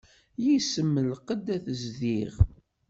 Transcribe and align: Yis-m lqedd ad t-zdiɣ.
Yis-m 0.43 0.93
lqedd 1.11 1.47
ad 1.55 1.61
t-zdiɣ. 1.75 2.33